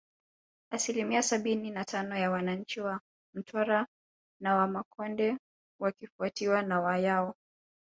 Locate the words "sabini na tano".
1.23-2.15